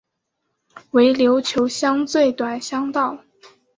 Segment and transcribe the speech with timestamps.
[0.89, 3.19] 为琉球乡最短乡道。